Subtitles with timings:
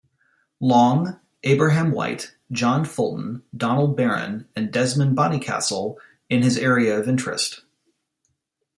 [0.59, 7.61] Long, Abraham White, John Fulton, Donald Barron and Desmond Bonnycastle-in his area of interest.